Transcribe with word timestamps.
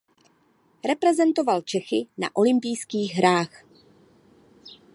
Reprezentoval 0.87 1.61
Čechy 1.61 2.07
na 2.17 2.29
Olympijských 2.35 3.13
hrách. 3.13 3.63